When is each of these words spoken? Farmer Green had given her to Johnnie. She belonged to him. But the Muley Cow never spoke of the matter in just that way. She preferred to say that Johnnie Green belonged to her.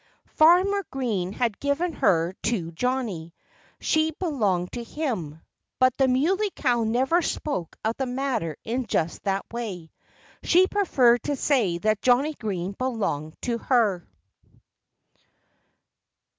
Farmer 0.35 0.81
Green 0.89 1.31
had 1.31 1.59
given 1.59 1.93
her 1.93 2.33
to 2.45 2.71
Johnnie. 2.71 3.35
She 3.79 4.09
belonged 4.09 4.71
to 4.71 4.83
him. 4.83 5.41
But 5.77 5.95
the 5.99 6.07
Muley 6.07 6.49
Cow 6.55 6.85
never 6.85 7.21
spoke 7.21 7.77
of 7.85 7.97
the 7.97 8.07
matter 8.07 8.57
in 8.63 8.87
just 8.87 9.21
that 9.25 9.45
way. 9.53 9.91
She 10.41 10.65
preferred 10.65 11.21
to 11.25 11.35
say 11.35 11.77
that 11.77 12.01
Johnnie 12.01 12.33
Green 12.33 12.71
belonged 12.71 13.37
to 13.43 13.59
her. 13.59 14.07